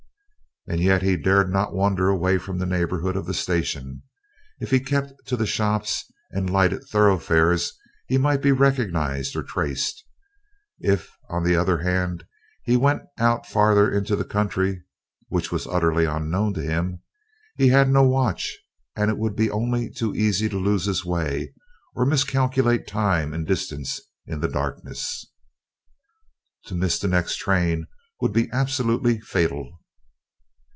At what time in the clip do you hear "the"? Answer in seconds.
2.59-2.67, 3.25-3.33, 5.35-5.47, 11.43-11.55, 14.15-14.23, 24.41-24.47, 26.99-27.07